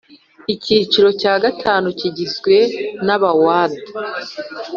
[0.53, 2.55] Icyiciro cya gatanu kigizwe
[3.05, 3.79] n Abawada